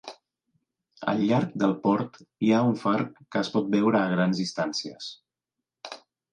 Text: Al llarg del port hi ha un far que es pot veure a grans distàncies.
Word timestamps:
Al 1.11 1.21
llarg 1.31 1.51
del 1.63 1.75
port 1.83 2.17
hi 2.47 2.51
ha 2.53 2.63
un 2.71 2.75
far 2.87 2.95
que 3.19 3.45
es 3.45 3.53
pot 3.59 3.71
veure 3.79 4.03
a 4.03 4.11
grans 4.17 4.43
distàncies. 4.45 5.15